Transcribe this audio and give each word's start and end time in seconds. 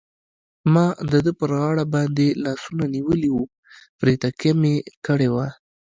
ما 0.73 0.85
د 1.11 1.13
ده 1.25 1.31
پر 1.39 1.49
غاړه 1.59 1.85
باندې 1.93 2.27
لاسونه 2.43 2.85
نیولي 2.95 3.29
وو، 3.31 3.43
پرې 3.99 4.13
تکیه 4.21 4.53
مې 4.61 4.75
کړې 5.05 5.29
وه. 5.33 5.47